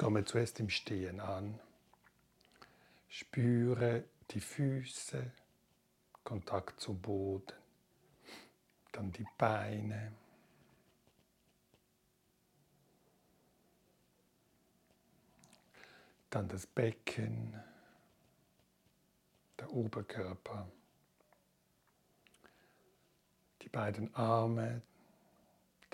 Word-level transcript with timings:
komme 0.00 0.24
zuerst 0.24 0.58
im 0.60 0.70
Stehen 0.70 1.20
an. 1.20 1.60
Spüre 3.10 4.04
die 4.30 4.40
Füße, 4.40 5.30
Kontakt 6.24 6.80
zum 6.80 6.98
Boden, 7.02 7.52
dann 8.92 9.12
die 9.12 9.26
Beine. 9.36 10.12
Dann 16.30 16.48
das 16.48 16.66
Becken, 16.66 17.62
der 19.58 19.70
Oberkörper, 19.70 20.66
die 23.60 23.68
beiden 23.68 24.14
Arme, 24.14 24.80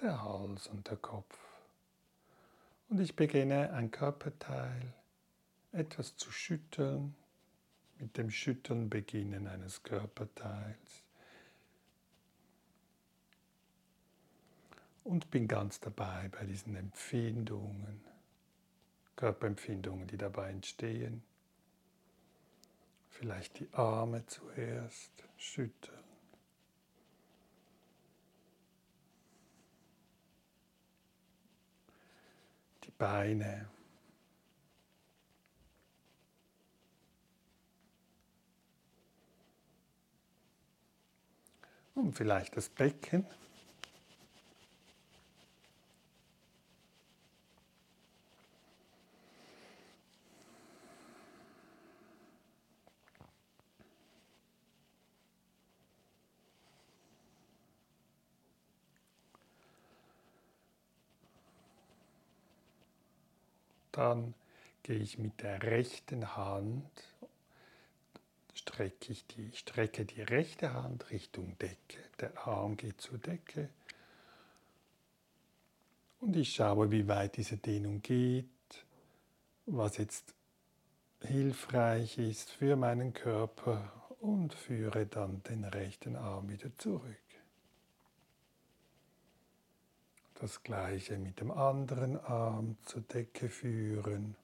der 0.00 0.22
Hals 0.22 0.68
und 0.68 0.86
der 0.86 0.96
Kopf. 0.96 1.45
Und 2.88 3.00
ich 3.00 3.16
beginne 3.16 3.72
ein 3.72 3.90
Körperteil 3.90 4.94
etwas 5.72 6.16
zu 6.16 6.30
schütteln, 6.30 7.14
mit 7.98 8.16
dem 8.16 8.30
Schütteln 8.30 8.88
beginnen 8.88 9.46
eines 9.48 9.82
Körperteils. 9.82 11.02
Und 15.02 15.30
bin 15.30 15.46
ganz 15.46 15.80
dabei 15.80 16.28
bei 16.28 16.44
diesen 16.44 16.74
Empfindungen, 16.76 18.00
Körperempfindungen, 19.14 20.06
die 20.08 20.16
dabei 20.16 20.50
entstehen. 20.50 21.22
Vielleicht 23.10 23.60
die 23.60 23.72
Arme 23.72 24.26
zuerst 24.26 25.24
schütteln. 25.36 25.96
Die 32.84 32.85
Beine. 32.98 33.68
Und 41.94 42.14
vielleicht 42.14 42.56
das 42.56 42.68
Becken. 42.68 43.26
Dann 63.96 64.34
gehe 64.82 64.98
ich 64.98 65.18
mit 65.18 65.42
der 65.42 65.62
rechten 65.62 66.36
Hand, 66.36 66.90
strecke 68.52 69.12
ich 69.12 69.26
die, 69.26 69.50
strecke 69.54 70.04
die 70.04 70.20
rechte 70.20 70.74
Hand 70.74 71.10
Richtung 71.10 71.56
Decke. 71.58 71.98
Der 72.20 72.46
Arm 72.46 72.76
geht 72.76 73.00
zur 73.00 73.16
Decke. 73.16 73.70
Und 76.20 76.36
ich 76.36 76.52
schaue, 76.54 76.90
wie 76.90 77.08
weit 77.08 77.38
diese 77.38 77.56
Dehnung 77.56 78.02
geht, 78.02 78.46
was 79.64 79.96
jetzt 79.96 80.34
hilfreich 81.22 82.18
ist 82.18 82.50
für 82.50 82.76
meinen 82.76 83.14
Körper 83.14 83.92
und 84.20 84.52
führe 84.52 85.06
dann 85.06 85.42
den 85.44 85.64
rechten 85.64 86.16
Arm 86.16 86.50
wieder 86.50 86.74
zurück. 86.76 87.25
Das 90.38 90.62
gleiche 90.62 91.16
mit 91.16 91.40
dem 91.40 91.50
anderen 91.50 92.20
Arm 92.20 92.76
zur 92.84 93.00
Decke 93.00 93.48
führen. 93.48 94.36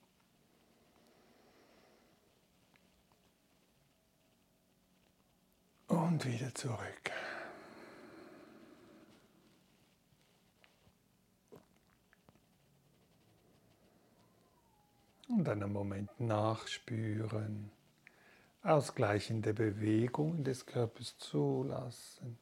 Und 5.87 6.25
wieder 6.25 6.53
zurück. 6.55 7.11
Und 15.27 15.47
einen 15.47 15.71
Moment 15.71 16.19
nachspüren, 16.19 17.71
ausgleichende 18.63 19.53
Bewegungen 19.53 20.43
des 20.43 20.65
Körpers 20.65 21.17
zulassen. 21.19 22.39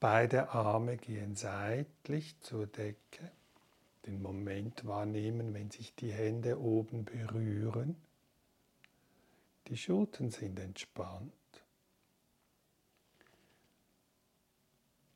Beide 0.00 0.50
Arme 0.50 0.96
gehen 0.96 1.36
seitlich 1.36 2.38
zur 2.40 2.66
Decke. 2.66 3.30
Den 4.06 4.20
Moment 4.20 4.86
wahrnehmen, 4.86 5.54
wenn 5.54 5.70
sich 5.70 5.94
die 5.94 6.12
Hände 6.12 6.60
oben 6.60 7.04
berühren. 7.04 7.96
Die 9.68 9.76
Schultern 9.76 10.30
sind 10.30 10.58
entspannt. 10.58 11.32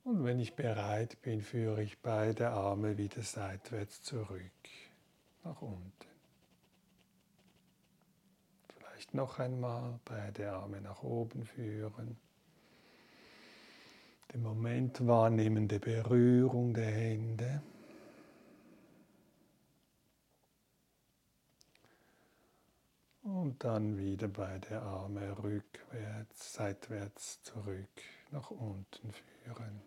Und 0.05 0.25
wenn 0.25 0.39
ich 0.39 0.55
bereit 0.55 1.21
bin, 1.21 1.43
führe 1.43 1.83
ich 1.83 1.99
beide 1.99 2.51
Arme 2.51 2.97
wieder 2.97 3.21
seitwärts 3.21 4.01
zurück, 4.01 4.53
nach 5.45 5.61
unten. 5.61 6.08
Vielleicht 9.09 9.15
noch 9.15 9.39
einmal 9.39 10.01
beide 10.05 10.53
Arme 10.53 10.83
nach 10.83 11.03
oben 11.03 11.45
führen. 11.45 12.19
Den 14.33 14.43
Moment 14.43 15.07
wahrnehmen 15.07 15.67
der 15.67 15.79
Berührung 15.79 16.75
der 16.75 16.91
Hände. 16.91 17.63
Und 23.23 23.65
dann 23.65 23.97
wieder 23.97 24.29
beide 24.29 24.83
Arme 24.83 25.43
rückwärts, 25.43 26.53
seitwärts 26.53 27.43
zurück, 27.43 28.03
nach 28.31 28.51
unten 28.51 29.11
führen. 29.13 29.81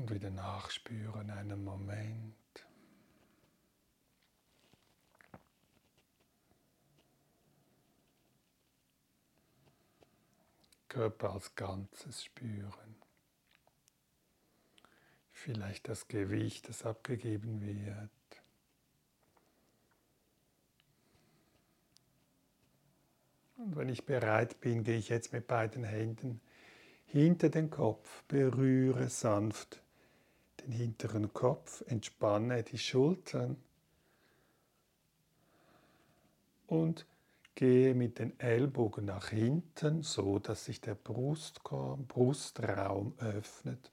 Und 0.00 0.10
wieder 0.10 0.30
nachspüren 0.30 1.28
einen 1.30 1.62
Moment. 1.62 2.34
Körper 10.88 11.34
als 11.34 11.54
Ganzes 11.54 12.24
spüren. 12.24 12.96
Vielleicht 15.32 15.86
das 15.86 16.08
Gewicht, 16.08 16.70
das 16.70 16.86
abgegeben 16.86 17.60
wird. 17.60 18.10
Und 23.58 23.76
wenn 23.76 23.90
ich 23.90 24.06
bereit 24.06 24.62
bin, 24.62 24.82
gehe 24.82 24.96
ich 24.96 25.10
jetzt 25.10 25.34
mit 25.34 25.46
beiden 25.46 25.84
Händen 25.84 26.40
hinter 27.04 27.50
den 27.50 27.68
Kopf, 27.68 28.22
berühre 28.22 29.10
sanft 29.10 29.82
den 30.62 30.72
hinteren 30.72 31.32
Kopf, 31.32 31.82
entspanne 31.86 32.62
die 32.62 32.78
Schultern 32.78 33.56
und 36.66 37.06
gehe 37.54 37.94
mit 37.94 38.18
den 38.18 38.38
Ellbogen 38.40 39.04
nach 39.04 39.28
hinten, 39.28 40.02
so 40.02 40.38
dass 40.38 40.64
sich 40.64 40.80
der 40.80 40.94
Brustkorb, 40.94 42.08
Brustraum 42.08 43.14
öffnet. 43.18 43.90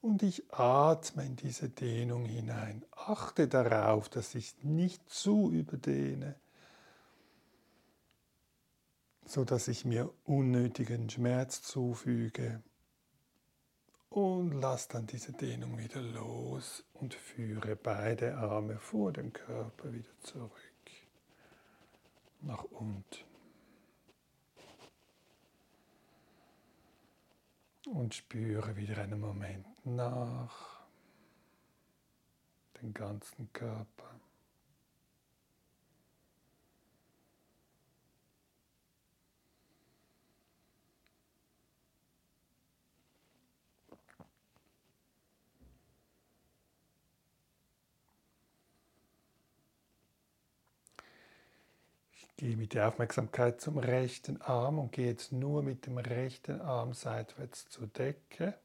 Und 0.00 0.22
ich 0.22 0.52
atme 0.52 1.24
in 1.24 1.36
diese 1.36 1.68
Dehnung 1.68 2.26
hinein. 2.26 2.84
Achte 2.92 3.48
darauf, 3.48 4.08
dass 4.08 4.34
ich 4.34 4.54
nicht 4.62 5.08
zu 5.08 5.50
überdehne, 5.50 6.36
so 9.24 9.44
dass 9.44 9.68
ich 9.68 9.84
mir 9.84 10.10
unnötigen 10.24 11.08
Schmerz 11.08 11.62
zufüge. 11.62 12.62
Und 14.14 14.60
lass 14.60 14.86
dann 14.86 15.08
diese 15.08 15.32
Dehnung 15.32 15.76
wieder 15.76 16.00
los 16.00 16.84
und 16.92 17.14
führe 17.14 17.74
beide 17.74 18.36
Arme 18.36 18.78
vor 18.78 19.12
dem 19.12 19.32
Körper 19.32 19.92
wieder 19.92 20.20
zurück, 20.20 20.52
nach 22.40 22.62
unten. 22.62 23.24
Und 27.86 28.14
spüre 28.14 28.76
wieder 28.76 28.98
einen 28.98 29.18
Moment 29.18 29.66
nach 29.84 30.84
den 32.80 32.94
ganzen 32.94 33.52
Körper. 33.52 34.20
Gehe 52.36 52.56
mit 52.56 52.74
der 52.74 52.88
Aufmerksamkeit 52.88 53.60
zum 53.60 53.78
rechten 53.78 54.42
Arm 54.42 54.78
und 54.80 54.90
gehe 54.90 55.06
jetzt 55.06 55.30
nur 55.30 55.62
mit 55.62 55.86
dem 55.86 55.98
rechten 55.98 56.60
Arm 56.60 56.92
seitwärts 56.92 57.68
zur 57.68 57.86
Decke. 57.86 58.58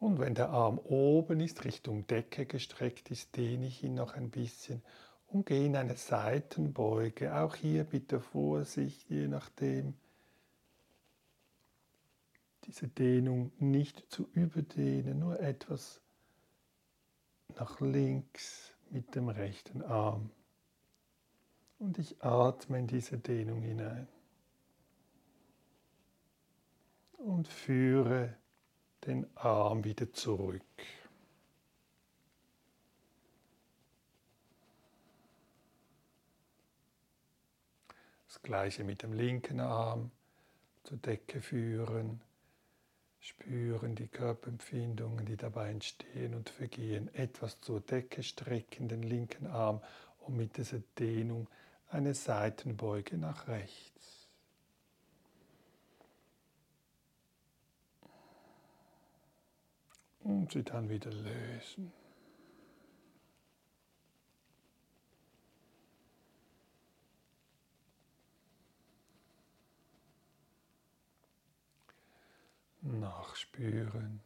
Und 0.00 0.18
wenn 0.18 0.34
der 0.34 0.50
Arm 0.50 0.78
oben 0.78 1.40
ist, 1.40 1.64
Richtung 1.64 2.06
Decke 2.08 2.46
gestreckt 2.46 3.10
ist, 3.12 3.36
dehne 3.36 3.66
ich 3.66 3.84
ihn 3.84 3.94
noch 3.94 4.14
ein 4.14 4.30
bisschen 4.30 4.82
und 5.28 5.46
gehe 5.46 5.66
in 5.66 5.76
eine 5.76 5.96
Seitenbeuge. 5.96 7.34
Auch 7.36 7.54
hier 7.54 7.84
bitte 7.84 8.20
Vorsicht, 8.20 9.08
je 9.08 9.28
nachdem. 9.28 9.94
Diese 12.66 12.88
Dehnung 12.88 13.52
nicht 13.58 14.10
zu 14.10 14.28
überdehnen, 14.32 15.20
nur 15.20 15.38
etwas 15.38 16.00
nach 17.56 17.80
links 17.80 18.72
mit 18.90 19.14
dem 19.14 19.28
rechten 19.28 19.82
Arm. 19.82 20.30
Und 21.84 21.98
ich 21.98 22.24
atme 22.24 22.78
in 22.78 22.86
diese 22.86 23.18
Dehnung 23.18 23.60
hinein 23.60 24.08
und 27.18 27.46
führe 27.46 28.34
den 29.04 29.26
Arm 29.36 29.84
wieder 29.84 30.10
zurück. 30.10 30.62
Das 38.28 38.40
gleiche 38.42 38.82
mit 38.82 39.02
dem 39.02 39.12
linken 39.12 39.60
Arm 39.60 40.10
zur 40.84 40.96
Decke 40.96 41.42
führen. 41.42 42.22
Spüren 43.20 43.94
die 43.94 44.08
Körperempfindungen, 44.08 45.26
die 45.26 45.36
dabei 45.36 45.68
entstehen 45.68 46.32
und 46.34 46.48
vergehen. 46.48 47.14
Etwas 47.14 47.60
zur 47.60 47.82
Decke 47.82 48.22
strecken, 48.22 48.88
den 48.88 49.02
linken 49.02 49.46
Arm 49.46 49.82
und 50.20 50.38
mit 50.38 50.56
dieser 50.56 50.78
Dehnung 50.98 51.46
eine 51.88 52.14
Seitenbeuge 52.14 53.18
nach 53.18 53.48
rechts. 53.48 54.28
Und 60.20 60.52
sie 60.52 60.62
dann 60.62 60.88
wieder 60.88 61.10
lösen. 61.10 61.92
Nachspüren. 72.80 74.20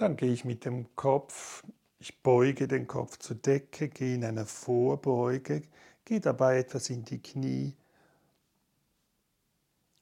Dann 0.00 0.16
gehe 0.16 0.32
ich 0.32 0.46
mit 0.46 0.64
dem 0.64 0.96
Kopf, 0.96 1.62
ich 1.98 2.22
beuge 2.22 2.66
den 2.66 2.86
Kopf 2.86 3.18
zur 3.18 3.36
Decke, 3.36 3.90
gehe 3.90 4.14
in 4.14 4.24
eine 4.24 4.46
Vorbeuge, 4.46 5.60
gehe 6.06 6.20
dabei 6.20 6.56
etwas 6.56 6.88
in 6.88 7.04
die 7.04 7.20
Knie 7.20 7.74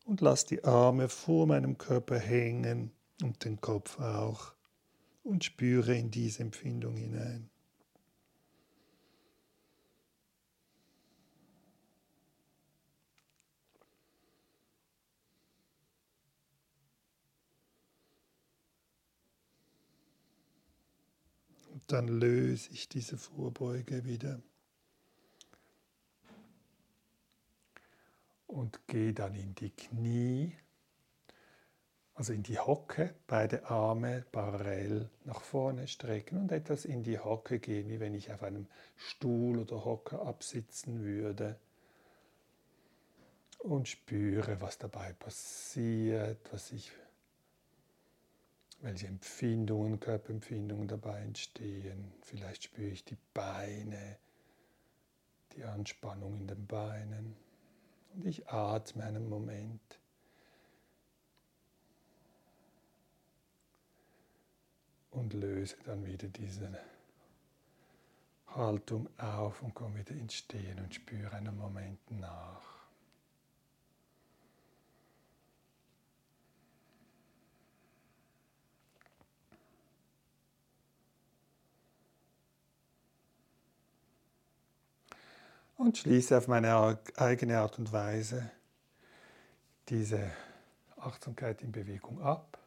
und 0.05 0.21
lasse 0.21 0.47
die 0.47 0.63
Arme 0.63 1.09
vor 1.09 1.49
meinem 1.49 1.79
Körper 1.79 2.17
hängen 2.17 2.93
und 3.25 3.45
den 3.45 3.61
Kopf 3.61 3.99
auch 3.99 4.55
und 5.25 5.43
spüre 5.43 5.97
in 5.97 6.13
diese 6.13 6.45
Empfindung 6.45 6.95
hinein. 6.95 7.51
Dann 21.89 22.07
löse 22.07 22.71
ich 22.71 22.89
diese 22.89 23.17
Vorbeuge 23.17 24.05
wieder. 24.05 24.41
Und 28.47 28.87
gehe 28.87 29.13
dann 29.13 29.35
in 29.35 29.55
die 29.55 29.71
Knie, 29.71 30.55
also 32.15 32.33
in 32.33 32.43
die 32.43 32.59
Hocke, 32.59 33.15
beide 33.27 33.69
Arme 33.71 34.25
parallel 34.33 35.09
nach 35.25 35.41
vorne 35.41 35.87
strecken 35.87 36.39
und 36.39 36.53
etwas 36.53 36.85
in 36.85 37.03
die 37.03 37.19
Hocke 37.19 37.59
gehen, 37.59 37.89
wie 37.89 38.01
wenn 38.01 38.15
ich 38.15 38.33
auf 38.33 38.43
einem 38.43 38.67
Stuhl 38.97 39.59
oder 39.59 39.85
Hocker 39.85 40.23
absitzen 40.23 41.03
würde. 41.03 41.59
Und 43.59 43.89
spüre, 43.89 44.61
was 44.61 44.79
dabei 44.79 45.13
passiert, 45.15 46.39
was 46.53 46.71
ich 46.71 46.93
welche 48.81 49.07
Empfindungen, 49.07 49.99
Körperempfindungen 50.01 50.89
dabei 50.89 51.21
entstehen. 51.21 52.13
Vielleicht 52.23 52.65
spüre 52.65 52.91
ich 52.91 53.05
die 53.05 53.19
Beine, 53.35 54.19
die 55.57 55.65
Anspannung 55.65 56.37
in 56.37 56.47
den 56.47 56.67
Beinen. 56.67 57.37
Und 58.15 58.27
ich 58.27 58.49
atme 58.49 59.05
einen 59.05 59.29
Moment. 59.29 59.81
Und 65.11 65.33
löse 65.33 65.77
dann 65.85 66.07
wieder 66.07 66.29
diese 66.29 66.79
Haltung 68.47 69.09
auf 69.19 69.63
und 69.63 69.75
komme 69.75 69.99
wieder 69.99 70.15
ins 70.15 70.35
Stehen 70.35 70.79
und 70.79 70.95
spüre 70.95 71.33
einen 71.33 71.57
Moment 71.57 71.99
nach. 72.11 72.78
Und 85.79 85.97
schließe 85.97 86.37
auf 86.37 86.49
meine 86.49 86.99
eigene 87.17 87.59
Art 87.59 87.79
und 87.79 87.93
Weise 87.93 88.51
diese 89.89 90.31
Achtsamkeit 90.97 91.63
in 91.63 91.73
Bewegung 91.73 92.21
ab. 92.21 92.58